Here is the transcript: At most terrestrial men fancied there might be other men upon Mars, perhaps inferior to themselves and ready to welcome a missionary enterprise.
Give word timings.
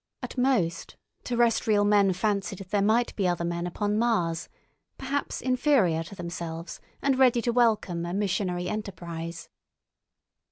At 0.23 0.35
most 0.35 0.95
terrestrial 1.23 1.85
men 1.85 2.11
fancied 2.13 2.57
there 2.71 2.81
might 2.81 3.15
be 3.15 3.27
other 3.27 3.45
men 3.45 3.67
upon 3.67 3.99
Mars, 3.99 4.49
perhaps 4.97 5.41
inferior 5.41 6.01
to 6.05 6.15
themselves 6.15 6.81
and 7.03 7.19
ready 7.19 7.39
to 7.43 7.53
welcome 7.53 8.07
a 8.07 8.13
missionary 8.15 8.67
enterprise. 8.67 9.47